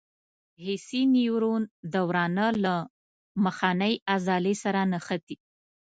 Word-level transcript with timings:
حسي 0.63 1.01
نیورون 1.15 1.63
د 1.93 1.95
ورانه 2.07 2.47
له 2.63 2.75
مخنۍ 3.43 3.93
عضلې 4.13 4.55
سره 4.63 4.79
نښتي. 4.91 5.35